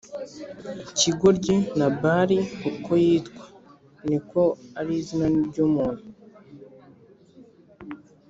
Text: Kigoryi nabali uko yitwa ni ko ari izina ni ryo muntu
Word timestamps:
Kigoryi 0.97 1.57
nabali 1.77 2.39
uko 2.69 2.91
yitwa 3.05 3.43
ni 4.09 4.17
ko 4.29 4.41
ari 4.79 4.91
izina 5.01 5.25
ni 5.33 5.41
ryo 5.49 5.65
muntu 5.73 6.05